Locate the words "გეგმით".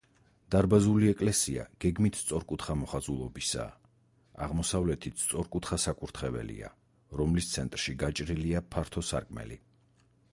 1.83-2.15